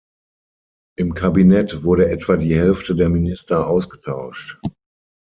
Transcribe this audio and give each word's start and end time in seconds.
Im 0.97 1.13
Kabinett 1.13 1.83
wurde 1.83 2.09
etwa 2.09 2.35
die 2.35 2.55
Hälfte 2.55 2.95
der 2.95 3.07
Minister 3.07 3.67
ausgetauscht. 3.67 4.59